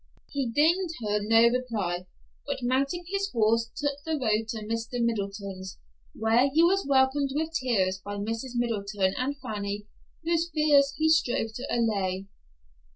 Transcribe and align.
He 0.31 0.49
deigned 0.49 0.89
her 1.03 1.19
no 1.21 1.47
reply, 1.49 2.07
but 2.47 2.63
mounting 2.63 3.05
his 3.07 3.29
horse 3.31 3.69
took 3.77 3.99
the 4.03 4.13
road 4.17 4.47
to 4.47 4.65
Mr. 4.65 4.99
Middleton's, 4.99 5.77
where 6.15 6.49
he 6.51 6.63
was 6.63 6.87
welcomed 6.87 7.29
with 7.35 7.53
tears 7.53 8.01
by 8.03 8.15
Mrs. 8.15 8.53
Middleton 8.55 9.13
and 9.15 9.37
Fanny, 9.39 9.85
whose 10.23 10.49
fears 10.49 10.95
he 10.97 11.07
strove 11.07 11.53
to 11.53 11.67
allay. 11.69 12.25